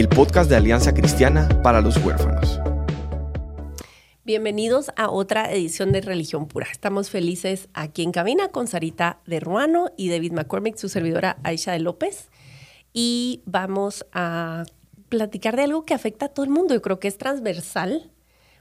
[0.00, 2.58] el podcast de Alianza Cristiana para los Huérfanos.
[4.24, 6.68] Bienvenidos a otra edición de Religión Pura.
[6.72, 11.72] Estamos felices aquí en cabina con Sarita de Ruano y David McCormick, su servidora Aisha
[11.72, 12.30] de López.
[12.94, 14.64] Y vamos a
[15.10, 16.72] platicar de algo que afecta a todo el mundo.
[16.72, 18.10] Yo creo que es transversal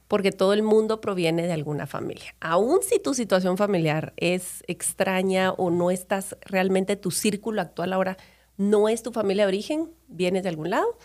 [0.09, 2.35] porque todo el mundo proviene de alguna familia.
[2.41, 8.17] Aún si tu situación familiar es extraña o no estás realmente tu círculo actual ahora,
[8.57, 10.97] no es tu familia de origen, vienes de algún lado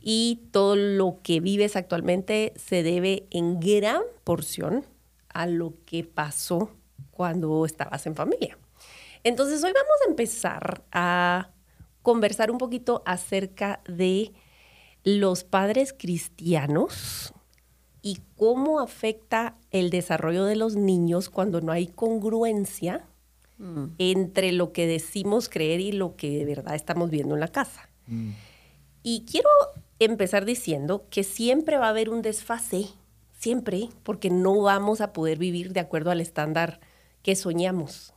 [0.00, 4.84] y todo lo que vives actualmente se debe en gran porción
[5.28, 6.70] a lo que pasó
[7.10, 8.56] cuando estabas en familia.
[9.24, 11.50] Entonces hoy vamos a empezar a
[12.02, 14.32] conversar un poquito acerca de
[15.04, 17.32] los padres cristianos
[18.02, 23.06] y cómo afecta el desarrollo de los niños cuando no hay congruencia
[23.56, 23.84] mm.
[23.98, 27.88] entre lo que decimos creer y lo que de verdad estamos viendo en la casa.
[28.06, 28.32] Mm.
[29.06, 29.50] Y quiero
[29.98, 32.88] empezar diciendo que siempre va a haber un desfase,
[33.38, 36.80] siempre, porque no vamos a poder vivir de acuerdo al estándar
[37.22, 38.14] que soñamos.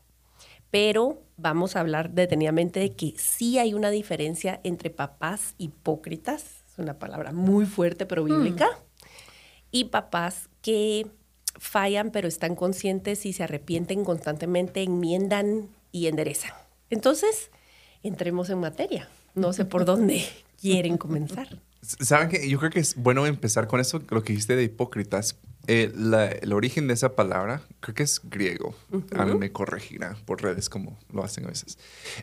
[0.72, 6.80] Pero vamos a hablar detenidamente de que sí hay una diferencia entre papás hipócritas, es
[6.80, 8.26] una palabra muy fuerte pero mm.
[8.26, 8.70] bíblica,
[9.72, 11.12] y papás que
[11.60, 16.54] fallan pero están conscientes y se arrepienten constantemente, enmiendan y enderezan.
[16.90, 17.52] Entonces,
[18.04, 19.10] entremos en materia.
[19.36, 20.24] No sé por dónde
[20.60, 21.62] quieren comenzar.
[21.82, 25.38] Saben que yo creo que es bueno empezar con eso, lo que dijiste de hipócritas.
[25.70, 25.92] Eh,
[26.42, 28.74] el origen de esa palabra creo que es griego.
[29.16, 31.78] A mí me corregirá por redes como lo hacen a veces.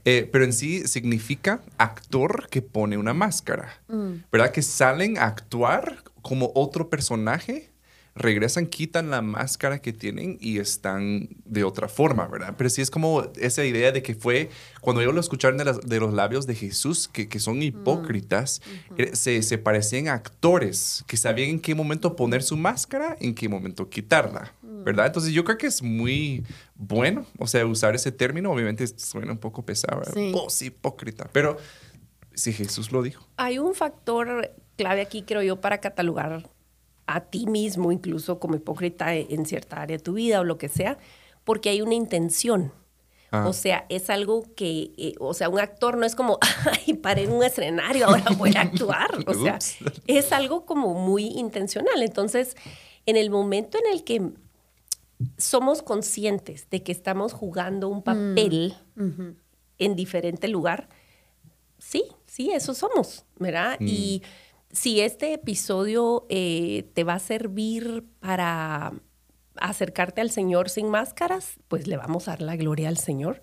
[0.05, 3.83] Eh, pero en sí significa actor que pone una máscara.
[3.89, 4.13] Mm.
[4.33, 4.51] ¿Verdad?
[4.51, 7.71] Que salen a actuar como otro personaje
[8.17, 12.55] regresan, quitan la máscara que tienen y están de otra forma, ¿verdad?
[12.57, 16.15] Pero sí es como esa idea de que fue, cuando ellos lo escucharon de, los
[16.15, 18.63] labios de Jesús, que, que son hipócritas,
[18.99, 23.49] eh, se, se, parecían actores que sabían en qué momento poner su máscara, en qué
[23.49, 25.07] momento quitarla, ¿verdad?
[25.07, 26.45] Entonces yo creo que es muy
[26.77, 30.03] bueno, o sea, usar ese término, obviamente suena un poco pesado,
[30.49, 30.67] Sí.
[30.67, 31.57] hipócrita, pero
[32.33, 33.27] si Jesús lo dijo.
[33.37, 36.49] Hay un factor clave aquí, creo yo, para catalogar
[37.07, 40.69] a ti mismo, incluso como hipócrita en cierta área de tu vida o lo que
[40.69, 40.99] sea,
[41.45, 42.73] porque hay una intención.
[43.31, 43.49] Ah.
[43.49, 46.39] O sea, es algo que, eh, o sea, un actor no es como,
[46.87, 49.11] ay, paré en un escenario, ahora voy a actuar.
[49.27, 49.59] O sea,
[50.07, 52.03] es algo como muy intencional.
[52.03, 52.57] Entonces,
[53.07, 54.33] en el momento en el que
[55.37, 59.31] somos conscientes de que estamos jugando un papel mm,
[59.79, 60.89] en diferente lugar,
[61.79, 63.79] sí, sí, eso somos, ¿verdad?
[63.81, 63.87] Mm.
[63.89, 64.23] Y
[64.75, 68.93] si este episodio eh, te va a servir para
[69.57, 73.43] acercarte al Señor sin máscaras, pues le vamos a dar la gloria al Señor.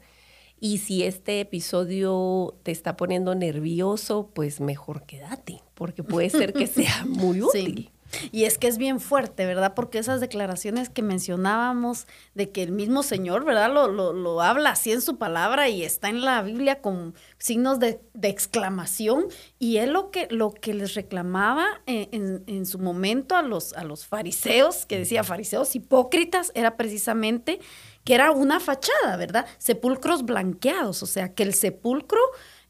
[0.59, 6.67] Y si este episodio te está poniendo nervioso, pues mejor quédate, porque puede ser que
[6.67, 7.91] sea muy útil.
[8.31, 9.73] Y es que es bien fuerte, ¿verdad?
[9.73, 13.71] Porque esas declaraciones que mencionábamos de que el mismo Señor, ¿verdad?
[13.71, 18.01] Lo, lo, habla así en su palabra y está en la Biblia con signos de,
[18.21, 19.25] exclamación.
[19.59, 23.83] Y él lo que, lo que les reclamaba en, en, su momento a los, a
[23.83, 27.59] los fariseos, que decía fariseos hipócritas, era precisamente
[28.03, 29.45] que era una fachada, ¿verdad?
[29.57, 32.19] Sepulcros blanqueados, o sea, que el sepulcro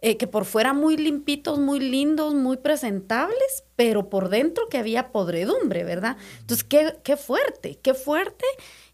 [0.03, 5.11] eh, que por fuera muy limpitos, muy lindos, muy presentables, pero por dentro que había
[5.11, 6.17] podredumbre, ¿verdad?
[6.39, 8.45] Entonces, qué, qué fuerte, qué fuerte.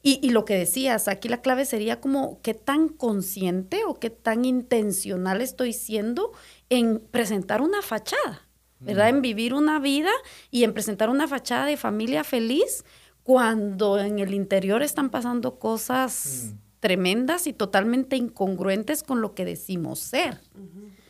[0.04, 4.10] Y, y, lo que decías, aquí la clave sería como qué tan consciente o qué
[4.10, 6.34] tan intencional estoy siendo
[6.70, 8.46] en presentar una fachada,
[8.82, 9.08] ¿verdad?
[9.08, 10.12] En vivir una vida
[10.52, 12.84] y en presentar una fachada de familia feliz
[13.24, 16.58] cuando en el interior están pasando cosas mm.
[16.82, 20.40] tremendas y totalmente incongruentes con lo que decimos ser.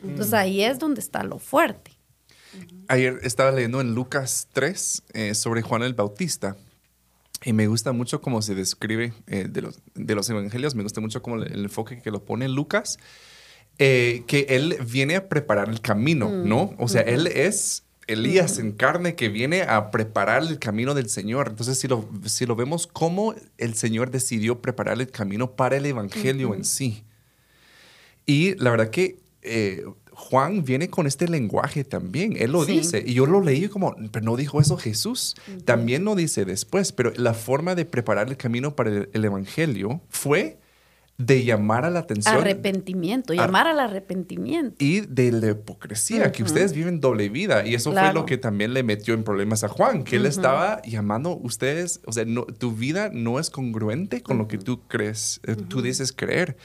[0.02, 1.92] Entonces ahí es donde está lo fuerte.
[2.88, 6.56] Ayer estaba leyendo en Lucas 3 eh, sobre Juan el Bautista.
[7.44, 11.00] Y me gusta mucho cómo se describe eh, de, los, de, los, evangelios, me gusta
[11.00, 12.98] mucho cómo el, enfoque que lo pone Lucas,
[13.78, 16.48] eh, que él viene a preparar el camino, mm.
[16.48, 16.74] ¿no?
[16.78, 21.48] O sea, él es Elías en carne que viene a preparar el camino del Señor.
[21.50, 25.86] Entonces, si lo, si lo vemos, cómo el Señor decidió preparar el camino para el
[25.86, 27.04] evangelio en sí.
[28.26, 32.34] Y la verdad que eh, Juan viene con este lenguaje también.
[32.36, 32.78] Él lo Sí.
[32.78, 33.02] dice.
[33.06, 35.36] Y yo lo leí como, pero no dijo eso Jesús.
[35.64, 36.90] También lo dice después.
[36.92, 40.58] Pero la forma de preparar el camino para el, el evangelio fue
[41.18, 42.36] de llamar a la atención.
[42.36, 44.76] Arrepentimiento, llamar al arrepentimiento.
[44.78, 47.66] y de la hipocresía, que ustedes viven doble vida.
[47.66, 50.80] Y eso fue lo que también le metió en problemas a Juan, que él estaba
[50.82, 55.40] llamando ustedes, o sea, no- tu vida no es congruente con lo que tú crees,
[55.44, 56.56] eh, tú dices creer.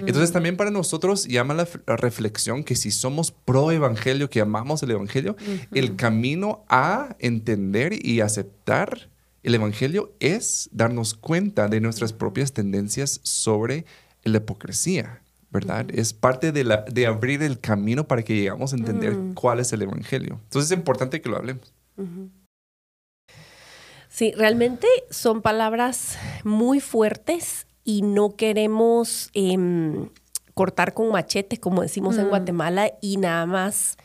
[0.00, 4.82] Entonces también para nosotros llama la, la reflexión que si somos pro evangelio, que amamos
[4.82, 5.36] el evangelio,
[5.72, 9.10] el camino a entender y aceptar
[9.48, 13.86] el evangelio es darnos cuenta de nuestras propias tendencias sobre
[14.22, 15.22] la hipocresía.
[15.50, 15.86] ¿verdad?
[15.90, 19.72] Es parte de, la, de abrir el camino para que llegamos a entender cuál es
[19.72, 20.38] el Evangelio.
[20.44, 21.72] Entonces es importante que lo hablemos.
[24.10, 30.10] Sí, realmente son palabras muy fuertes y no queremos em,
[30.52, 33.96] cortar con machete, como decimos en Guatemala, y nada más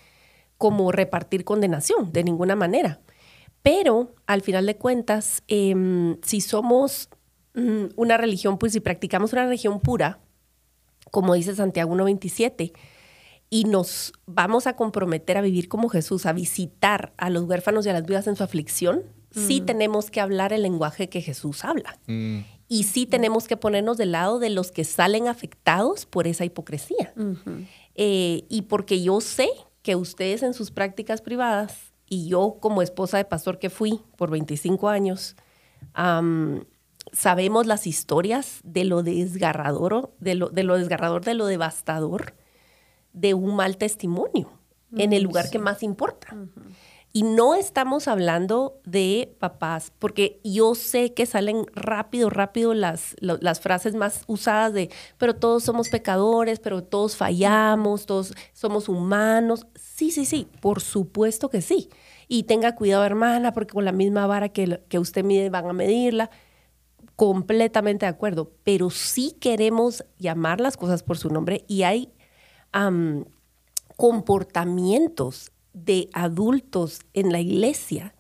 [0.58, 3.02] como repartir condenación, de ninguna manera.
[3.64, 7.10] Pero al final de cuentas, em, si somos
[7.56, 10.20] mm, una religión, pues si practicamos una religión pura,
[11.12, 12.74] como dice Santiago 1.27,
[13.50, 17.90] y nos vamos a comprometer a vivir como Jesús, a visitar a los huérfanos y
[17.90, 22.00] a las viudas en su aflicción, sí tenemos que hablar el lenguaje que Jesús habla.
[22.68, 27.14] Y sí tenemos que ponernos del lado de los que salen afectados por esa hipocresía.
[27.94, 29.50] Eh, y porque yo sé
[29.84, 34.30] que ustedes en sus prácticas privadas y yo como esposa de pastor que fui por
[34.30, 35.36] 25 años,
[37.12, 42.36] sabemos las historias de lo desgarrador, de lo, de lo desgarrador, de lo devastador
[43.14, 44.52] de un mal testimonio
[44.96, 46.38] en el lugar que más importa.
[47.16, 53.60] Y no estamos hablando de papás, porque yo sé que salen rápido, rápido las, las
[53.60, 54.90] frases más usadas de,
[55.20, 59.68] pero todos somos pecadores, pero todos fallamos, todos somos humanos.
[59.76, 61.88] Sí, sí, sí, por supuesto que sí.
[62.28, 65.74] Y tenga cuidado, hermana, porque con la misma vara que, que usted mide van a
[65.74, 66.32] medirla.
[67.16, 72.12] Completamente de acuerdo, pero sí queremos llamar las cosas por su nombre y hay
[72.72, 73.26] am,
[73.98, 78.16] comportamientos de adultos en la iglesia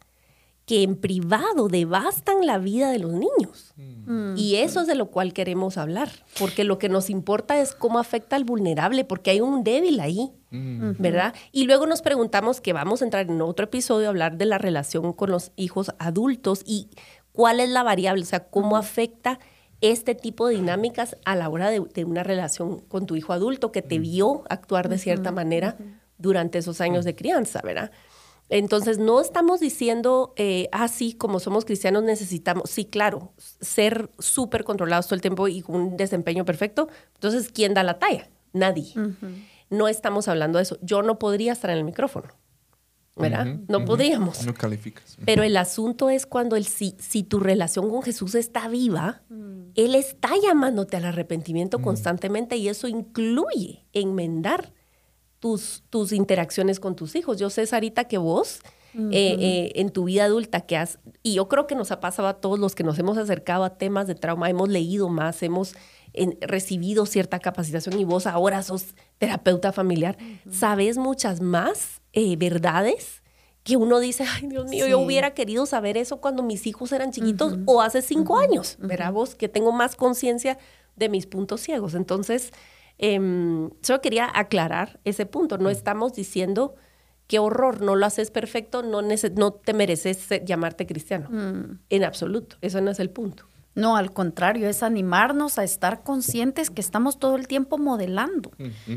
[0.65, 3.73] que en privado devastan la vida de los niños.
[4.37, 6.09] Y eso es de lo cual queremos hablar,
[6.39, 10.31] porque lo que nos importa es cómo afecta al vulnerable, porque hay un débil ahí,
[10.51, 11.33] ¿verdad?
[11.51, 14.57] Y luego nos preguntamos que vamos a entrar en otro episodio a hablar de la
[14.57, 16.87] relación con los hijos adultos y
[17.33, 19.39] cuál es la variable, o sea, cómo afecta
[19.81, 23.73] este tipo de dinámicas a la hora de, de una relación con tu hijo adulto
[23.73, 25.75] que te vio actuar de cierta manera
[26.17, 27.91] durante esos años de crianza, ¿verdad?
[28.49, 34.63] Entonces, no estamos diciendo, eh, ah, sí, como somos cristianos necesitamos, sí, claro, ser súper
[34.63, 36.87] controlados todo el tiempo y con un desempeño perfecto.
[37.15, 38.29] Entonces, ¿quién da la talla?
[38.51, 38.93] Nadie.
[39.69, 40.77] No estamos hablando de eso.
[40.81, 42.27] Yo no podría estar en el micrófono,
[43.15, 43.59] ¿verdad?
[43.67, 43.87] No ujú.
[43.87, 44.45] podríamos.
[44.45, 45.17] No calificas.
[45.25, 49.23] Pero el asunto es cuando el, si, si tu relación con Jesús está viva,
[49.73, 54.73] Él está llamándote al arrepentimiento constantemente y eso incluye enmendar
[55.43, 57.37] tus, tus interacciones con tus hijos.
[57.37, 58.61] Yo sé, Sarita, que vos
[59.11, 62.29] eh, eh, en tu vida adulta que has, y yo creo que nos ha pasado
[62.29, 65.73] a todos los que nos hemos acercado a temas de trauma, hemos leído más, hemos
[66.13, 70.15] en- recibido cierta capacitación y vos ahora sos terapeuta familiar,
[70.49, 73.21] sabes muchas más eh, verdades
[73.63, 77.11] que uno dice, ay Dios mío, yo hubiera querido saber eso cuando mis hijos eran
[77.11, 79.35] chiquitos o hace cinco años, ¿verdad vos?
[79.35, 80.57] Que tengo más conciencia
[80.95, 81.95] de mis puntos ciegos.
[81.95, 82.51] Entonces,
[82.97, 85.57] em, solo quería aclarar ese punto.
[85.57, 86.75] No estamos diciendo
[87.27, 91.29] qué horror, no lo haces perfecto, no, no te mereces llamarte cristiano.
[91.89, 93.45] En absoluto, eso no es el punto.
[93.75, 98.51] No, al contrario, es animarnos a estar conscientes que estamos todo el tiempo modelando,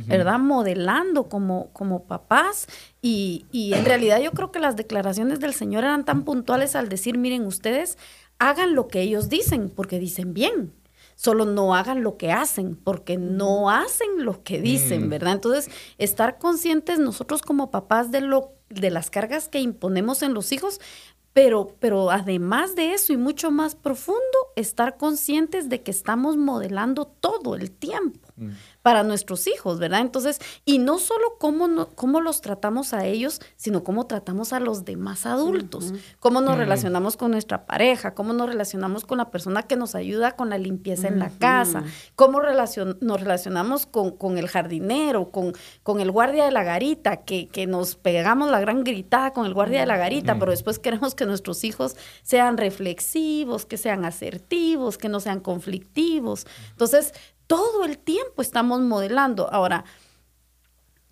[0.07, 0.39] ¿verdad?
[0.39, 2.67] Modelando como, como papás.
[3.01, 6.91] Y, y en realidad yo creo que las declaraciones del Señor eran tan puntuales al
[6.91, 7.97] decir, miren, ustedes
[8.39, 10.73] hagan lo que ellos dicen, porque dicen bien.
[11.17, 15.33] Solo no hagan lo que hacen, porque no hacen lo que dicen, ¿verdad?
[15.33, 20.53] Entonces, estar conscientes nosotros como papás de lo de las cargas que imponemos en los
[20.53, 20.81] hijos,
[21.33, 24.21] pero, pero además de eso y mucho más profundo,
[24.57, 28.27] estar conscientes de que estamos modelando todo el tiempo
[28.87, 30.01] para nuestros hijos, ¿verdad?
[30.01, 34.61] Entonces, y no solo cómo, no- cómo los tratamos a ellos, sino cómo tratamos a
[34.61, 39.65] los demás adultos, cómo nos relacionamos con nuestra pareja, cómo nos relacionamos con la persona
[39.65, 41.83] que nos ayuda con la limpieza en la casa,
[42.15, 45.53] cómo relacion- nos relacionamos con, con el jardinero, con,
[45.83, 49.53] con el guardia de la garita, que, que nos pegamos la gran gritada con el
[49.55, 54.97] guardia de la garita, pero después queremos que nuestros hijos sean reflexivos, que sean asertivos,
[54.97, 56.47] que no sean conflictivos.
[56.71, 57.13] Entonces,
[57.47, 59.49] todo el tiempo estamos modelando.
[59.53, 59.85] Ahora,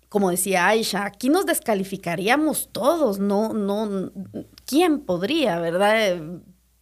[0.09, 4.11] como decía Aisha, aquí nos descalificaríamos todos, no, no,
[4.65, 6.19] ¿quién podría, verdad?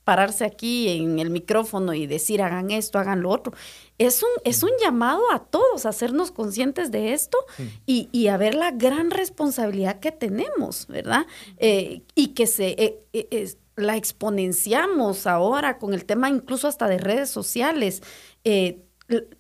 [0.04, 3.54] pararse aquí en el micrófono y decir hagan esto, hagan lo otro.
[3.98, 7.38] Es un, es un llamado a todos a hacernos conscientes de esto
[7.86, 11.26] y, a ver la gran responsabilidad que tenemos, ¿verdad?
[11.58, 16.98] Eh, y que se eh, eh, la exponenciamos ahora con el tema incluso hasta de
[16.98, 18.04] redes sociales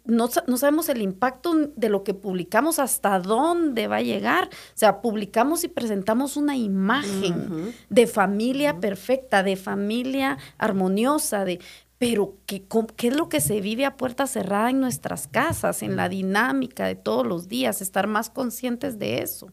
[0.05, 4.45] no, sabemos el impacto de lo que publicamos, hasta dónde va a llegar.
[4.45, 11.59] O sea, publicamos y presentamos una imagen de familia perfecta, de familia armoniosa, de,
[11.97, 12.65] pero ¿qué,
[12.95, 16.85] ¿qué, es lo que se vive a puerta cerrada en nuestras casas, en la dinámica
[16.85, 17.81] de todos los días?
[17.81, 19.51] Estar más conscientes de eso.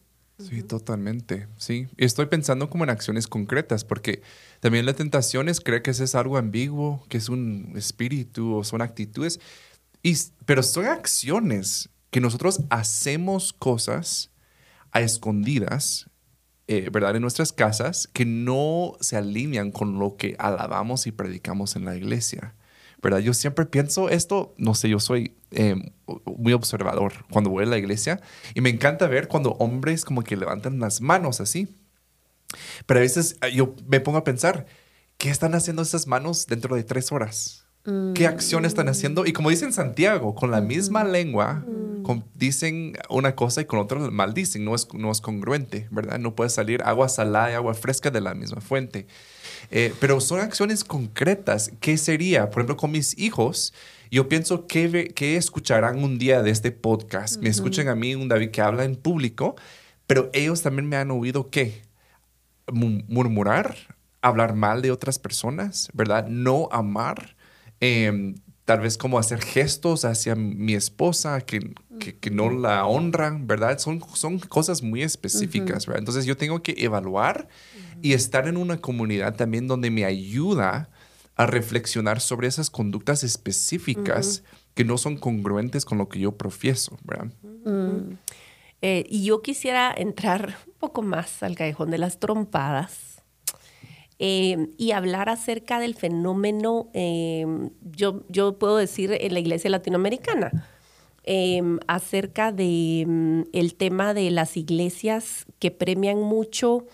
[0.49, 1.47] Sí, totalmente.
[1.57, 1.87] Sí.
[1.97, 4.21] Y estoy pensando como en acciones concretas, porque
[4.59, 8.63] también la tentación es creer que eso es algo ambiguo, que es un espíritu o
[8.63, 9.39] son actitudes
[10.45, 14.31] pero son acciones que nosotros hacemos cosas
[14.91, 16.09] a escondidas,
[16.67, 17.15] eh, ¿verdad?
[17.15, 21.95] En nuestras casas que no se alinean con lo que alabamos y predicamos en la
[21.95, 22.55] iglesia.
[23.01, 23.19] ¿verdad?
[23.19, 25.91] Yo siempre pienso esto, no sé, yo soy em,
[26.37, 28.21] muy observador cuando voy a la iglesia
[28.53, 31.75] y me encanta ver cuando hombres como que levantan las manos así.
[32.85, 34.67] Pero a veces eh, yo me pongo a pensar,
[35.17, 37.65] ¿qué están haciendo esas manos dentro de tres horas?
[37.83, 39.25] Qué acción están haciendo.
[39.25, 41.63] Y como dicen Santiago, con la misma lengua
[42.35, 44.65] dicen una cosa y con otra maldicen.
[44.65, 46.19] No es, no es congruente, ¿verdad?
[46.19, 49.07] No puede salir agua salada y agua fresca de la misma fuente.
[49.69, 51.71] Eh, pero son acciones concretas.
[51.79, 52.49] ¿Qué sería?
[52.49, 53.73] Por ejemplo, con mis hijos,
[54.09, 57.37] yo pienso que, que escucharán un día de este podcast.
[57.37, 59.55] Me escuchan a mí, un David que habla en público,
[60.07, 61.81] pero ellos también me han oído qué?
[62.71, 63.75] Murmurar,
[64.21, 66.27] hablar mal de otras personas, ¿verdad?
[66.27, 67.35] No amar
[67.81, 73.79] Em, tal vez como hacer gestos hacia mi esposa que, que, no la honran, ¿verdad?
[73.79, 75.99] Son, son cosas muy específicas, ¿verdad?
[75.99, 77.49] Entonces yo tengo que evaluar
[78.01, 80.89] y estar en una comunidad también donde me ayuda
[81.35, 84.43] a reflexionar sobre esas conductas específicas
[84.75, 87.31] que no son congruentes con lo que yo profieso, ¿verdad?
[88.83, 93.10] Eh, y yo quisiera entrar un poco más al callejón de las trompadas
[94.23, 97.43] eh, y hablar acerca del fenómeno, eh,
[97.81, 100.67] yo, yo puedo decir en la iglesia latinoamericana,
[101.23, 106.85] eh, acerca de mm, tema de las iglesias que premian mucho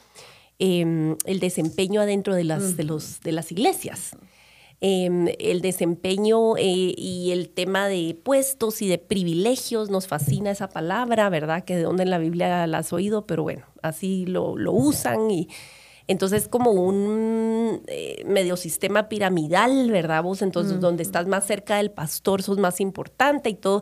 [0.58, 4.16] el desempeño adentro de las, de los, de las iglesias.
[4.80, 11.66] el desempeño y el tema de puestos y de privilegios, nos fascina esa palabra, ¿verdad?
[11.66, 15.30] Que de dónde en la Biblia la has oído, pero bueno, así lo, lo usan
[15.30, 15.50] y,
[16.08, 20.24] entonces, como un eh, medio sistema piramidal, ¿verdad?
[20.24, 23.82] Vos, entonces, donde estás más cerca del pastor, sos más importante y todo.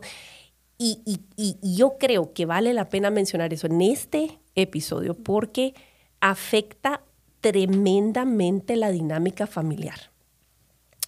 [0.78, 1.20] Y,
[1.62, 5.74] yo creo que vale la pena mencionar eso en este episodio porque
[6.20, 7.02] afecta
[7.40, 10.10] tremendamente la dinámica familiar.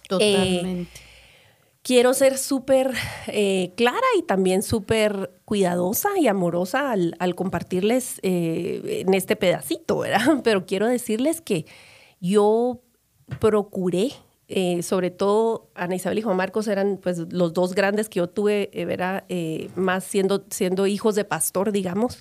[0.07, 0.99] Totalmente.
[0.99, 1.08] Eh,
[1.81, 2.93] quiero ser súper
[3.27, 10.41] eh, clara y también súper cuidadosa y amorosa al, compartirles eh, en este pedacito, ¿verdad?
[10.43, 11.65] Pero quiero decirles que
[12.19, 12.81] yo
[13.39, 14.11] procuré,
[14.47, 18.29] eh, sobre todo Ana Isabel y Juan Marcos eran pues los dos grandes que yo
[18.29, 19.25] tuve, ¿verdad?
[19.75, 22.19] más siendo, siendo hijos de pastor, digamos,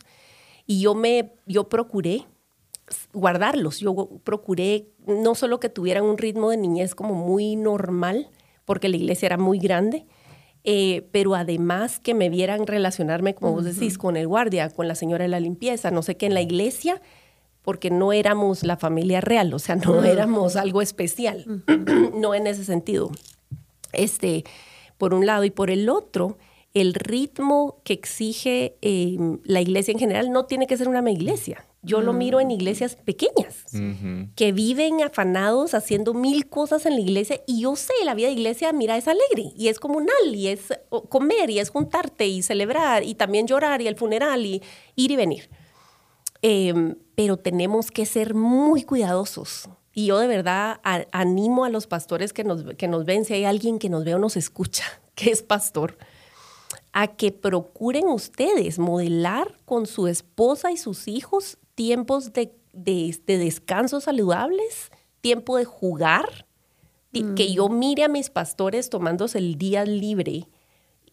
[0.67, 2.27] y yo me, yo procuré
[3.13, 8.31] guardarlos, yo procuré no solo que tuvieran un ritmo de niñez como muy normal,
[8.69, 10.05] porque la iglesia era muy grande,
[10.63, 14.95] eh, pero además que me vieran relacionarme, como vos decís, con el guardia, con la
[14.95, 17.01] señora de la limpieza, no sé qué, en la iglesia,
[17.63, 21.63] porque no éramos la familia real, o sea, no éramos algo especial,
[22.15, 23.11] no en ese sentido.
[23.95, 24.45] Este,
[24.99, 26.37] por un lado, y por el otro,
[26.75, 31.65] el ritmo que exige em, la iglesia en general no tiene que ser una iglesia.
[31.83, 32.53] Yo lo miro en mm.
[32.53, 33.65] iglesias pequeñas,
[34.35, 38.33] que viven afanados haciendo mil cosas en la iglesia y yo sé, la vida de
[38.33, 40.73] iglesia, mira, es alegre y es comunal y es
[41.09, 44.61] comer y es juntarte y celebrar y también llorar y el funeral y
[44.97, 45.51] ir y venir.
[46.43, 49.69] Em, pero tenemos que ser muy cuidadosos.
[49.93, 50.81] Y yo de verdad
[51.13, 54.15] animo a los pastores que nos, que nos ven, si hay alguien que nos ve
[54.15, 55.97] o nos escucha, que es pastor,
[56.93, 64.91] a que procuren ustedes modelar con su esposa y sus hijos tiempos de, descanso saludables,
[65.21, 66.45] tiempo de jugar,
[67.13, 67.79] que yo mm.
[67.79, 70.49] mire a mis pastores tomándose el día libre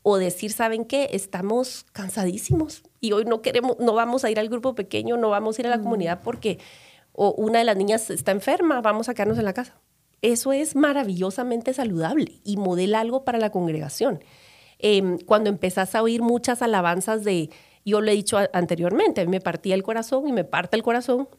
[0.01, 1.09] o decir, ¿saben qué?
[1.13, 5.59] Estamos cansadísimos y hoy no queremos, no vamos a ir al grupo pequeño, no vamos
[5.59, 5.83] a ir a la mm.
[5.83, 6.57] comunidad porque
[7.13, 9.79] una de las niñas está enferma, vamos a quedarnos en la casa.
[10.23, 14.23] Eso es maravillosamente saludable y modela algo para la congregación.
[14.79, 17.51] Em, cuando empezás a oír muchas alabanzas de
[17.85, 20.83] Yo lo he dicho anteriormente, a mí me partía el corazón y me parte el
[20.83, 21.29] corazón.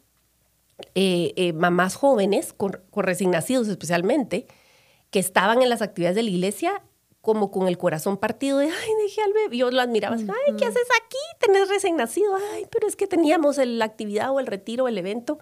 [0.95, 4.47] Eh, eh, mamás jóvenes, con, recién nacidos especialmente,
[5.11, 6.83] que estaban en las actividades de la iglesia
[7.21, 9.57] como con el corazón partido de, ay, dejé al bebé.
[9.57, 11.19] Yo lo admiraba, ay, ¿qué haces aquí?
[11.41, 12.37] Tenés recién nacido.
[12.53, 15.38] Ay, pero es que teníamos la actividad o el retiro o el evento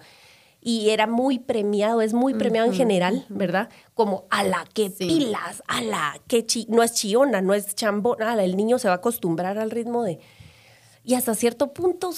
[0.66, 3.68] y era muy premiado, es muy premiado en general, ¿verdad?
[3.92, 8.56] Como a la que pilas, a la que no es chiona, no es chambona, el
[8.56, 10.20] niño se va a acostumbrar al ritmo de...
[11.04, 12.11] Y hasta cierto punto,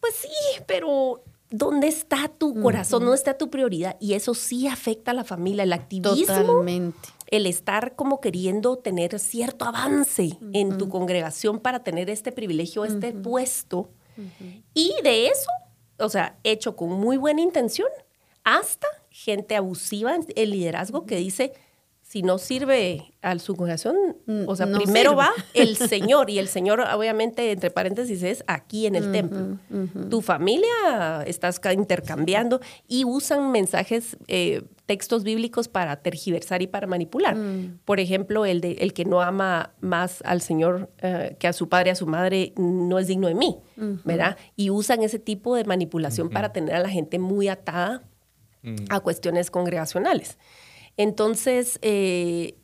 [0.00, 3.00] pues sí, pero ¿dónde está tu corazón?
[3.00, 3.96] ¿Dónde está tu prioridad?
[3.98, 6.26] Y eso sí afecta a la familia, el activismo.
[6.26, 7.08] Totalmente.
[7.28, 13.12] El estar como queriendo tener cierto avance en tu congregación para tener este privilegio, este
[13.12, 13.88] puesto.
[14.74, 15.50] Y de eso
[15.98, 17.88] o sea, hecho con muy buena intención,
[18.44, 21.52] hasta gente abusiva en el liderazgo que dice,
[22.08, 23.96] si no sirve a su congregación,
[24.46, 28.94] o sea, primero va el Señor, y el Señor, obviamente, entre paréntesis, es aquí en
[28.94, 29.58] el templo.
[30.08, 37.34] Tu familia estás intercambiando y usan mensajes, eh, textos bíblicos para tergiversar y para manipular.
[37.34, 37.80] Mm.
[37.84, 41.68] Por ejemplo, el, de, el que no ama más al Señor eh, que a su
[41.68, 43.58] padre, a su madre, no es digno de mí,
[44.04, 44.36] ¿verdad?
[44.54, 48.04] Y usan ese tipo de manipulación para tener a la gente muy atada
[48.62, 48.76] mm.
[48.90, 50.38] a cuestiones congregacionales.
[50.96, 52.56] Entonces, eh,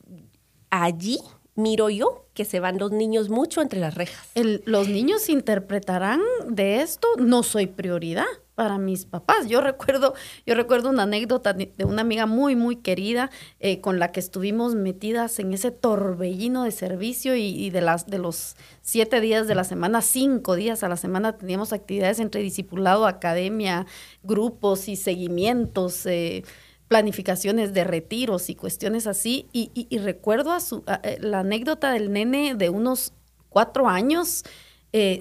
[0.71, 1.21] allí
[1.55, 4.27] miro yo que se van los niños mucho entre las rejas.
[4.35, 8.25] los niños interpretarán de esto, no soy prioridad
[8.55, 9.49] para mis papás.
[9.49, 10.15] Yo recuerdo,
[10.47, 14.75] yo recuerdo una anécdota de una amiga muy, muy querida eh, con la que estuvimos
[14.75, 19.65] metidas en ese torbellino de servicio y, de, las, de los siete días de la
[19.65, 23.87] semana, cinco días a la semana teníamos actividades entre discipulado, academia,
[24.23, 26.07] grupos y seguimientos.
[26.07, 26.45] Eh,
[26.93, 29.47] planificaciones de retiros y cuestiones así.
[29.51, 33.15] Y, recuerdo a su, eh, la anécdota del nene de unos
[33.49, 34.45] cuatro años,
[34.93, 35.19] eh,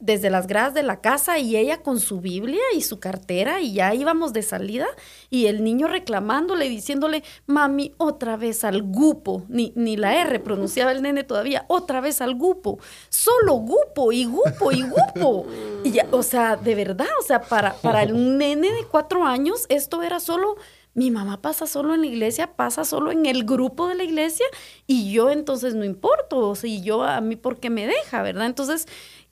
[0.00, 3.72] desde las gradas de la casa y ella con su Biblia y su cartera y
[3.72, 4.86] ya íbamos de salida
[5.30, 10.92] y el niño reclamándole, diciéndole, mami, otra vez al gupo, ni, ni la R pronunciaba
[10.92, 15.46] el nene todavía, otra vez al gupo, solo gupo y gupo y gupo.
[15.84, 20.20] y o sea, de verdad, o sea, para, para nene de cuatro años esto era
[20.20, 20.56] solo
[20.94, 24.46] mi mamá pasa solo en la iglesia, pasa solo en el grupo de la iglesia
[24.86, 28.46] y yo entonces no importo, o sea, y yo a mí porque me deja, ¿verdad?
[28.46, 28.86] Entonces,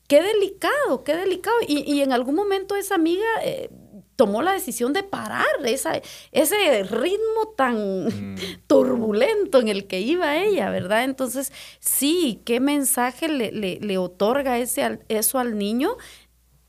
[0.07, 1.55] qué delicado, qué delicado.
[1.67, 3.69] Y, en algún momento esa amiga eh,
[4.15, 8.35] tomó la decisión de parar esa, ese ritmo tan mm.
[8.67, 11.03] turbulento en el que iba ella, ¿verdad?
[11.03, 15.95] Entonces, sí, ¿qué mensaje le, le, otorga ese, eso al niño?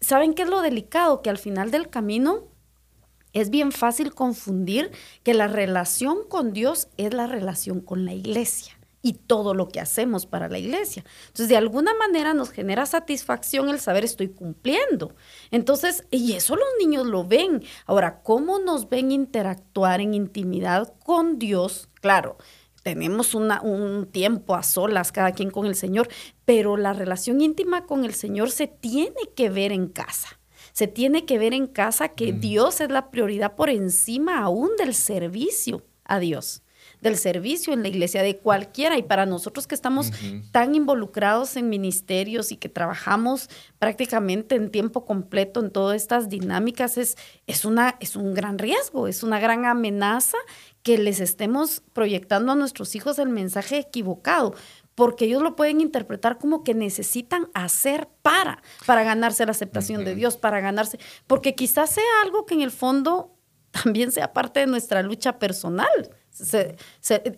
[0.00, 1.22] ¿Saben qué es lo delicado?
[1.22, 2.51] Que al final del camino
[3.32, 4.90] es bien fácil confundir
[5.22, 9.80] que la relación con Dios es la relación con la iglesia y todo lo que
[9.80, 11.04] hacemos para la iglesia.
[11.26, 15.14] Entonces, de alguna manera nos genera satisfacción el saber estoy cumpliendo.
[15.50, 17.64] Entonces, y eso los niños lo ven.
[17.86, 21.88] Ahora, ¿cómo nos ven interactuar en intimidad con Dios?
[22.00, 22.38] Claro,
[22.84, 26.08] tenemos un tiempo a solas, cada quien con el Señor,
[26.44, 30.38] pero la relación íntima con el Señor se tiene que ver en casa
[30.72, 32.40] se tiene que ver en casa que mm.
[32.40, 36.62] Dios es la prioridad por encima aún del servicio a Dios
[37.02, 38.96] del servicio en la iglesia, de cualquiera.
[38.96, 40.12] Y para nosotros que estamos
[40.52, 46.96] tan involucrados en ministerios y que trabajamos prácticamente en tiempo completo en todas estas dinámicas,
[46.96, 50.38] es, es, una, es un gran riesgo, es una gran amenaza
[50.82, 54.54] que les estemos proyectando a nuestros hijos el mensaje equivocado
[54.94, 60.14] porque ellos lo pueden interpretar como que necesitan hacer para, para ganarse la aceptación de
[60.14, 63.32] Dios, para ganarse, porque quizás sea algo que en el fondo
[63.72, 66.10] también sea parte de nuestra lucha personal.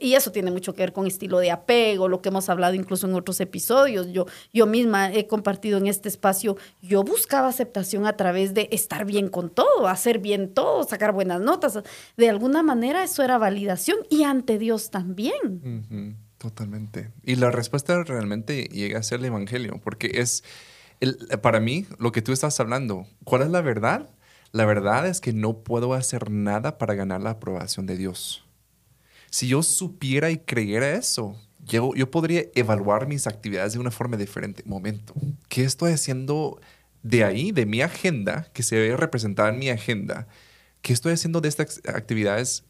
[0.00, 3.06] y eso tiene mucho que ver con estilo de apego, lo que hemos hablado incluso
[3.06, 4.08] en otros episodios.
[4.08, 9.04] Yo, yo misma he compartido en este espacio, yo buscaba aceptación a través de estar
[9.04, 11.78] bien con todo, hacer bien todo, sacar buenas notas.
[12.16, 16.18] De alguna manera eso era validación y ante Dios también.
[16.44, 17.10] Totalmente.
[17.22, 20.44] Y la respuesta realmente llega a ser el Evangelio, porque es,
[21.40, 24.10] para mí, lo que tú estás hablando, ¿cuál es la verdad?
[24.52, 28.44] La verdad es que no puedo hacer nada para ganar la aprobación de Dios.
[29.30, 34.18] Si yo supiera y creyera eso, yo, yo podría evaluar mis actividades de una forma
[34.18, 34.62] diferente.
[34.66, 35.14] Momento,
[35.48, 36.60] ¿qué estoy haciendo
[37.02, 40.28] de ahí, de mi agenda, que se ve representada en mi agenda?
[40.82, 42.64] ¿Qué estoy haciendo de estas actividades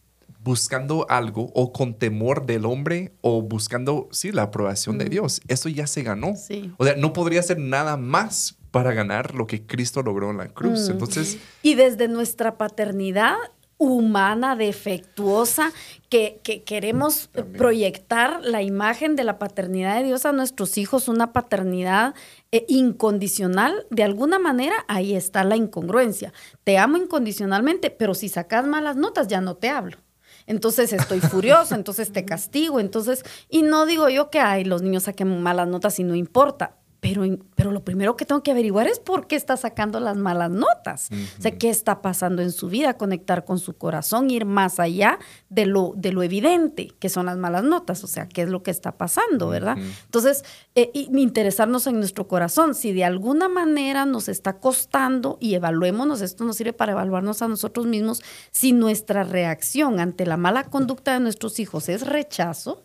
[0.44, 5.40] buscando algo o con temor del hombre o buscando, sí, la aprobación de Dios.
[5.48, 6.34] Eso ya se ganó.
[6.76, 10.48] O sea, no podría hacer nada más para ganar lo que Cristo logró en la
[10.48, 10.88] cruz.
[10.90, 11.38] Entonces...
[11.62, 13.36] Y desde nuestra paternidad
[13.78, 15.72] humana, defectuosa,
[16.08, 21.32] que, que queremos proyectar la imagen de la paternidad de Dios a nuestros hijos, una
[21.32, 22.14] paternidad
[22.52, 26.32] eh, incondicional, de alguna manera ahí está la incongruencia.
[26.64, 30.03] Te amo incondicionalmente, pero si sacas malas notas ya no te hablo.
[30.46, 35.04] Entonces estoy furioso, entonces te castigo, entonces, y no digo yo que hay los niños
[35.04, 37.22] saquen malas notas y no importa, pero,
[37.54, 41.10] pero lo primero que tengo que averiguar es por qué está sacando las malas notas.
[41.38, 45.18] O sea, qué está pasando en su vida, conectar con su corazón, ir más allá
[45.50, 48.02] de lo, de lo evidente, que son las malas notas.
[48.04, 49.76] O sea, qué es lo que está pasando, ¿verdad?
[50.06, 52.74] Entonces, eh, interesarnos en nuestro corazón.
[52.74, 57.48] Si de alguna manera nos está costando, y evaluémonos, esto nos sirve para evaluarnos a
[57.48, 62.82] nosotros mismos, si nuestra reacción ante la mala conducta de nuestros hijos es rechazo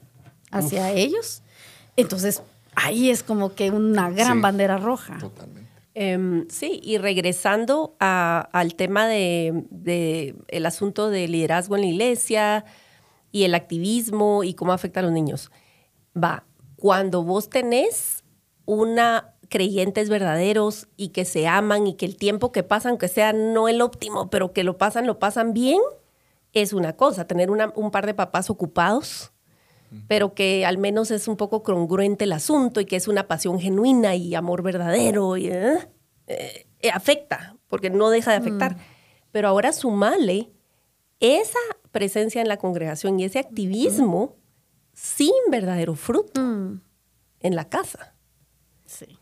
[0.52, 1.42] hacia ellos,
[1.96, 2.42] entonces
[2.84, 5.18] ahí es como que una gran bandera roja.
[5.20, 5.70] Totalmente.
[5.96, 12.66] Em, sí, y regresando al tema de, el asunto de liderazgo en la iglesia
[13.32, 15.52] y el activismo y cómo afecta a los niños.
[16.16, 16.46] Va,
[16.78, 18.24] cuando vos tenés
[18.66, 23.34] una creyentes verdaderos y que se aman y que el tiempo que pasan, aunque sea
[23.34, 25.80] no el óptimo, pero que lo pasan, lo pasan bien,
[26.54, 27.26] es una cosa.
[27.26, 29.32] Tener un par de papás ocupados
[30.08, 33.60] pero que al menos es un poco congruente el asunto y que es una pasión
[33.60, 35.90] genuina y amor verdadero y ¿eh?
[36.28, 38.76] Eh, eh, afecta, porque no deja de afectar.
[38.76, 38.80] Mm.
[39.32, 40.52] Pero ahora sumale
[41.20, 41.60] esa
[41.92, 44.38] presencia en la congregación y ese activismo
[44.94, 46.82] sin verdadero fruto mm.
[47.42, 48.16] en la casa.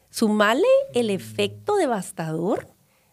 [0.10, 2.67] Sumale el efecto devastador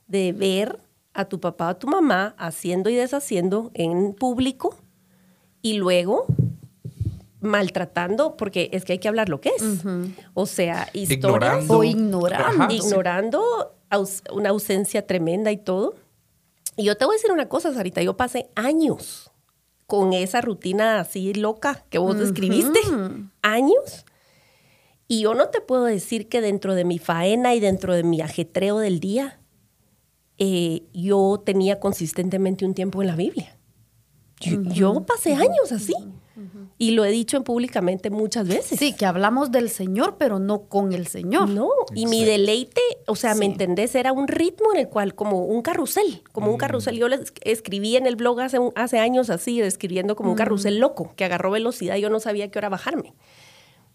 [0.07, 0.81] de ver
[1.13, 4.77] a tu papá o a tu mamá haciendo y deshaciendo en público
[5.63, 6.27] y luego
[7.45, 9.85] maltratando, porque es que hay que hablar lo que es.
[10.35, 12.75] O sea, historias o ignorando.
[12.75, 13.75] ignorando
[14.33, 15.95] una ausencia tremenda y todo.
[16.77, 19.31] Y yo te voy a decir una cosa, Sarita, yo pasé años
[19.87, 22.81] con esa rutina así loca que vos describiste,
[23.43, 24.05] años.
[25.07, 28.21] Y yo no te puedo decir que dentro de mi faena y dentro de mi
[28.21, 29.39] ajetreo del día,
[30.39, 33.57] eh, yo tenía consistentemente un tiempo en la Biblia.
[34.41, 35.95] yo pasé años así.
[36.77, 38.79] Y lo he dicho públicamente muchas veces.
[38.79, 41.49] Sí, que hablamos del Señor, pero no con el Señor.
[41.49, 43.95] No, y mi deleite, o sea, ¿me entendés?
[43.95, 46.59] Era un ritmo en el cual, como un carrusel, como un mm.
[46.59, 46.99] carrusel.
[46.99, 51.13] Yo les escribí en el blog hace, hace años así, describiendo como un carrusel loco,
[51.15, 53.15] que agarró velocidad y yo no sabía qué hora bajarme.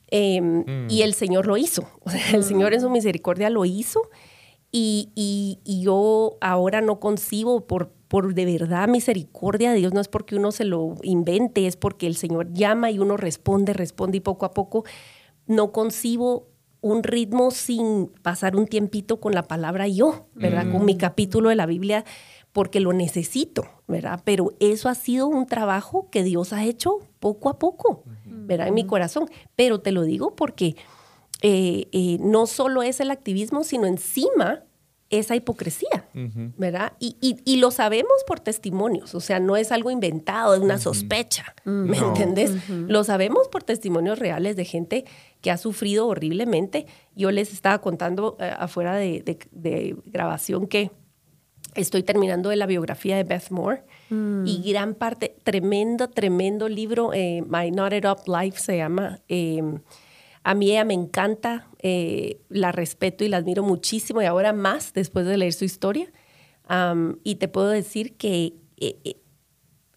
[0.09, 0.87] Y mm.
[0.89, 1.89] el Señor lo hizo.
[2.03, 4.09] O sea, el Señor en su misericordia lo hizo.
[4.71, 10.01] Y, y, y yo ahora no concibo por por de verdad misericordia de Dios, no
[10.01, 14.17] es porque uno se lo invente, es porque el Señor llama y uno responde, responde
[14.17, 14.83] y poco a poco
[15.45, 16.47] no concibo
[16.81, 20.71] un ritmo sin pasar un tiempito con la palabra yo, ¿verdad?
[20.71, 20.97] Con mi mm.
[20.97, 22.05] capítulo de la Biblia,
[22.51, 24.21] porque lo necesito, ¿verdad?
[24.23, 28.69] Pero eso ha sido un trabajo que Dios ha hecho poco a poco, ¿verdad?
[28.69, 29.29] En mi corazón.
[29.55, 30.75] Pero te lo digo porque
[31.41, 34.63] eh, eh, no solo es el activismo, sino encima
[35.09, 36.05] esa hipocresía,
[36.57, 36.93] ¿verdad?
[36.99, 41.97] Y, lo sabemos por testimonios, o sea, no es algo inventado, es una sospecha, ¿me
[41.97, 42.51] entendés?
[42.69, 45.05] Lo sabemos por testimonios reales de gente
[45.41, 46.85] que ha sufrido horriblemente.
[47.15, 50.91] Yo les estaba contando eh, afuera de, grabación que
[51.75, 54.45] estoy terminando de la biografía de Beth Moore mm.
[54.45, 59.21] y gran parte, tremendo, tremendo libro, eh, My Knotted Up Life se llama.
[59.27, 59.79] Em,
[60.43, 64.93] a mí ella me encanta, eh, la respeto y la admiro muchísimo y ahora más
[64.93, 66.11] después de leer su historia.
[67.23, 69.17] y te puedo decir que eh, eh,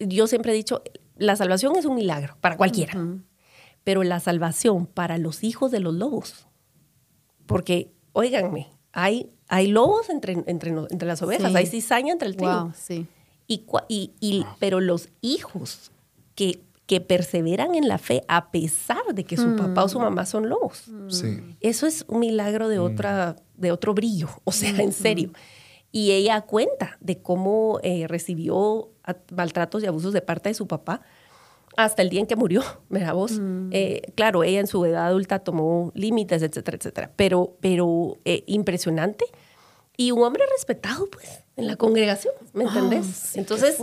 [0.01, 0.83] yo siempre he dicho,
[1.17, 2.95] la salvación es un milagro para cualquiera,
[3.85, 6.47] pero la salvación para los hijos de los lobos,
[7.47, 12.73] porque, óiganme, hay, hay lobos entre, entre, entre las ovejas, hay cizaña entre el trigo.
[12.75, 13.07] sí.
[13.47, 13.65] y,
[14.21, 15.93] y, pero los hijos
[16.35, 20.03] que que perseveran en la fe a pesar de que su papá o su mm.
[20.03, 20.85] mamá son lobos.
[21.61, 22.83] Eso es un milagro de, mm.
[22.83, 25.31] otra, de otro brillo, o sea, en serio.
[25.93, 28.91] Y ella cuenta de cómo eh, recibió
[29.35, 31.03] maltratos y abusos de parte de su papá
[31.77, 33.39] hasta el día en que murió, ¿verdad vos?
[33.39, 33.71] Mm.
[33.73, 37.11] Eh, claro, ella en su edad adulta tomó límites, etcétera, etcétera.
[37.17, 39.25] Pero, pero eh, impresionante.
[39.97, 43.37] Y un hombre respetado, pues en la congregación, ¿me entendés?
[43.37, 43.77] Entonces,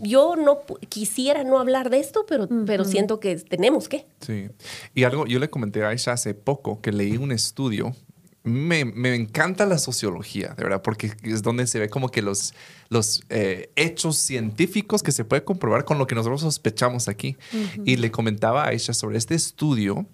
[0.00, 4.06] yo no quisiera no hablar de esto, pero, pero siento que tenemos que.
[4.20, 4.48] Sí.
[4.94, 7.94] Y algo, yo le comenté a Aisha hace poco que leí un estudio.
[8.42, 12.54] Me, me encanta la sociología, de verdad, porque es donde se ve como que los,
[12.90, 17.36] los eh, hechos científicos que se puede comprobar con lo que nosotros sospechamos aquí.
[17.84, 20.06] Y le comentaba a Aisha sobre este estudio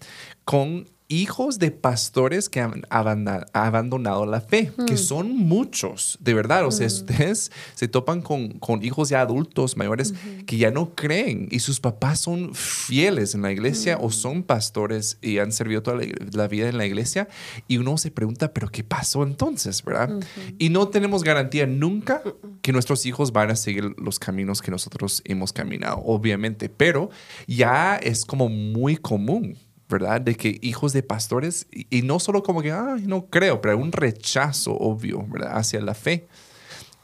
[0.44, 6.66] con hijos de pastores que han abandonado la fe, que son muchos, de verdad.
[6.66, 10.14] O sea, ustedes se topan con, con hijos ya adultos, mayores,
[10.46, 15.18] que ya no creen y sus papás son fieles en la iglesia o son pastores
[15.20, 17.28] y han servido toda la, la vida en la iglesia.
[17.68, 19.82] Y uno se pregunta, ¿pero qué pasó entonces?
[19.84, 20.18] ¿Verdad?
[20.58, 22.22] Y no tenemos garantía nunca
[22.62, 27.10] que nuestros hijos van a seguir los caminos que nosotros hemos caminado, obviamente, pero
[27.46, 29.58] ya es como muy común.
[29.92, 30.20] ¿Verdad?
[30.20, 33.78] De que hijos de pastores, y, y no solo como que, ay, no creo, pero
[33.78, 35.56] un rechazo obvio, ¿verdad?
[35.58, 36.26] Hacia la fe.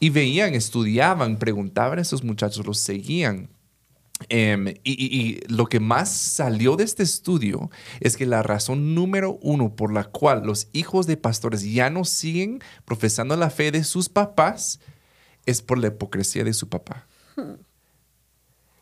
[0.01, 3.49] Y veían, estudiaban, preguntaban a esos muchachos, los seguían.
[4.27, 7.69] Em, y, y- y lo que más salió de este estudio
[8.01, 12.03] es que la razón número uno por la cual los hijos de pastores ya no
[12.03, 14.81] siguen profesando la fe de sus papás
[15.45, 17.07] es por la hipocresía de su papá.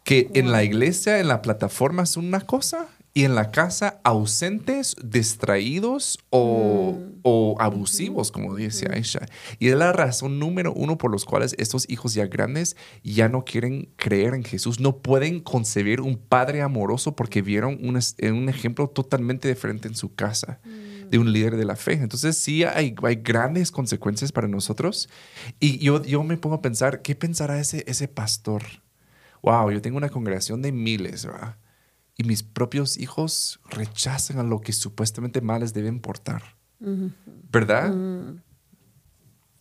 [0.03, 4.95] Que en la iglesia, en la plataforma son una cosa y en la casa ausentes,
[5.03, 9.25] distraídos o, o abusivos, como dice Aisha.
[9.57, 13.43] Y es la razón número uno por los cuales estos hijos ya grandes ya no
[13.43, 18.49] quieren creer en Jesús, no pueden concebir un padre amoroso porque vieron un, es- un
[18.49, 20.59] ejemplo totalmente diferente en su casa
[21.09, 21.93] de un líder de la fe.
[21.93, 25.09] Entonces sí hay, hay grandes consecuencias para nosotros.
[25.59, 28.61] Y yo, yo me pongo a pensar, ¿qué pensará ese, ese pastor?
[29.41, 31.55] Wow, yo tengo una congregación de miles, ¿verdad?
[32.17, 36.43] Y mis propios hijos rechazan a lo que supuestamente más les debe importar.
[36.79, 37.93] ¿Verdad?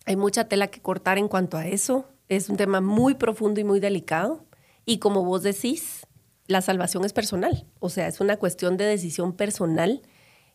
[0.07, 2.09] Hay mucha tela que cortar en cuanto a eso.
[2.29, 4.47] Es un tema muy profundo y muy delicado.
[4.87, 6.07] Y como vos decís,
[6.47, 7.67] la salvación es personal.
[7.79, 10.01] O sea, es una cuestión de decisión personal.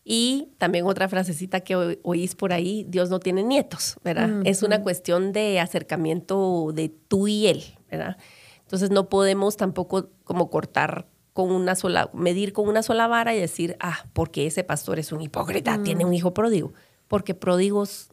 [0.04, 4.42] Y también otra frasecita que oís por ahí, Dios no tiene nietos, ¿verdad?
[4.46, 8.18] Es una cuestión de acercamiento de tú y él, ¿verdad?
[8.62, 13.40] Entonces no podemos tampoco como cortar con una sola, medir con una sola vara y
[13.40, 16.74] decir, ah, porque ese pastor es un hipócrita, tiene un hijo pródigo.
[17.08, 18.10] Porque pródigos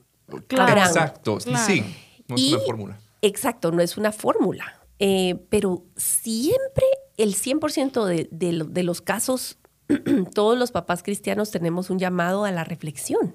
[0.46, 0.80] Claro.
[0.80, 1.38] Exacto.
[1.38, 1.64] Claro.
[1.66, 1.82] Sí,
[2.28, 3.00] no es Y- una fórmula.
[3.22, 4.80] Exacto, no es una fórmula.
[4.98, 6.84] Eh, pero siempre
[7.16, 9.58] el 100% de, de los casos,
[10.34, 13.34] todos los papás cristianos tenemos un llamado a la reflexión.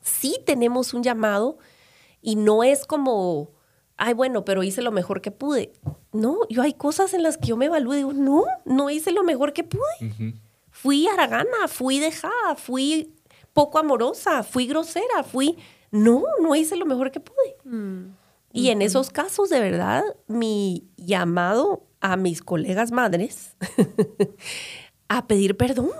[0.00, 1.58] Sí tenemos un llamado
[2.22, 3.50] y no es como,
[3.96, 5.72] ay, bueno, pero hice lo mejor que pude.
[6.12, 9.12] No, yo hay cosas en las que yo me evalúo y digo, no, no hice
[9.12, 10.34] lo mejor que pude.
[10.70, 13.14] Fui haragana, fui dejada, fui
[13.52, 15.56] poco amorosa, fui grosera, fui...
[15.90, 17.56] No, no hice lo mejor que pude.
[18.52, 23.56] Y en esos casos, de verdad, mi llamado a mis colegas madres
[25.08, 25.90] a pedir perdón,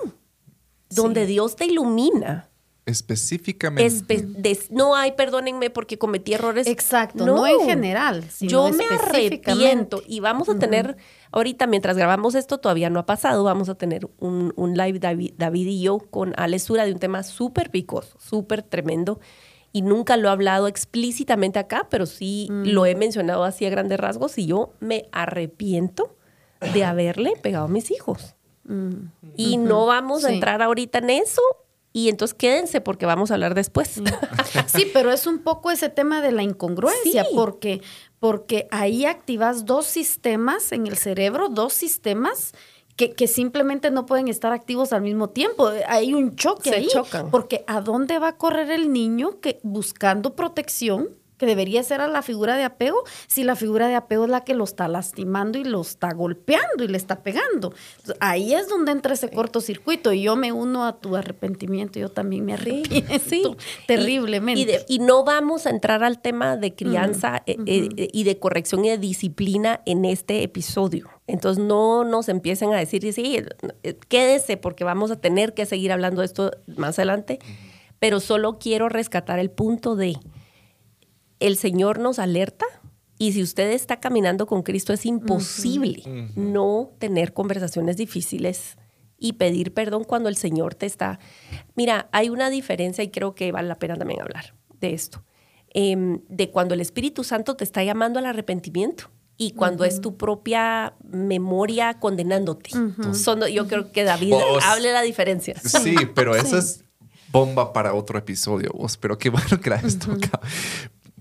[0.90, 2.50] donde Dios te ilumina.
[2.87, 3.85] Específicamente.
[4.16, 6.68] Espe- no hay, perdónenme porque cometí errores.
[6.68, 8.22] Exacto, no, en general.
[8.31, 10.96] Sino Yo me arrepiento y vamos a tener,
[11.33, 15.33] ahorita mientras grabamos esto, todavía no ha pasado, vamos a tener un, un live David,
[15.37, 19.18] David y yo con Alesura de un tema súper picoso, súper tremendo.
[19.72, 23.99] Y nunca lo he hablado explícitamente acá, pero sí lo he mencionado así a grandes
[23.99, 26.16] rasgos y yo me arrepiento
[26.72, 28.37] de haberle pegado a mis hijos.
[29.37, 31.42] Y no vamos a entrar ahorita en eso.
[31.96, 34.02] Y entonces quédense porque vamos a hablar después.
[34.66, 37.30] Sí, pero es un poco ese tema de la incongruencia, Sí.
[37.35, 37.80] porque,
[38.20, 42.52] porque ahí activas dos sistemas en el cerebro, dos sistemas
[42.96, 45.70] que, que simplemente no pueden estar activos al mismo tiempo.
[45.88, 46.88] Hay un choque Se ahí.
[46.88, 47.30] chocan.
[47.30, 51.09] Porque ¿a dónde va a correr el niño que buscando protección?
[51.38, 54.42] Que debería ser a la figura de apego, si la figura de apego es la
[54.44, 57.72] que lo está lastimando y lo está golpeando y le está pegando.
[57.99, 62.09] Entonces, ahí es donde entra ese cortocircuito y yo me uno a tu arrepentimiento, yo
[62.11, 63.42] también me arrepiento Sí.
[63.87, 64.61] terriblemente.
[64.61, 68.25] Y, y de- y no vamos a entrar al tema de crianza eh, eh, y
[68.25, 71.09] de corrección y de disciplina en este episodio.
[71.27, 73.42] Entonces no nos empiecen a decir, sí,
[73.83, 77.38] eh, quédese porque vamos a tener que seguir hablando de esto más adelante.
[77.99, 80.16] Pero solo quiero rescatar el punto de
[81.40, 82.64] el Señor nos alerta
[83.18, 86.03] y si usted está caminando con Cristo es imposible
[86.37, 88.77] no tener conversaciones difíciles
[89.18, 91.18] y pedir perdón cuando el Señor te está...
[91.75, 95.25] Mira, hay una diferencia y creo que vale la pena también hablar de esto,
[95.70, 100.16] em, de cuando el Espíritu Santo te está llamando al arrepentimiento y cuando es tu
[100.18, 102.70] propia memoria condenándote.
[103.14, 105.55] Son- yo creo que David Vos- hable la diferencia.
[105.61, 106.85] Sí, pero eso es
[107.33, 108.70] bomba para otro episodio.
[108.75, 110.40] vos, Pero qué bueno que la has tocado.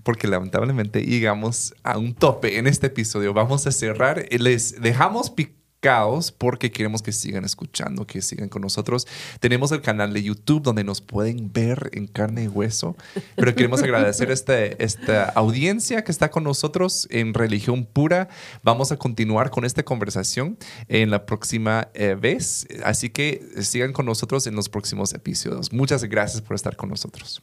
[0.06, 3.34] Porque lamentablemente llegamos a un tope en este episodio.
[3.34, 4.24] Vamos a cerrar.
[4.30, 5.32] Les dejamos
[5.76, 9.08] enfocados porque queremos que sigan escuchando, que sigan con nosotros.
[9.40, 12.96] Tenemos el canal de YouTube donde nos pueden ver en carne y hueso,
[13.34, 18.28] pero queremos agradecer este, esta audiencia que está con nosotros en Religión Pura.
[18.62, 24.06] Vamos a continuar con esta conversación en la próxima eh, vez, así que sigan con
[24.06, 25.72] nosotros en los próximos episodios.
[25.72, 27.42] Muchas gracias por estar con nosotros.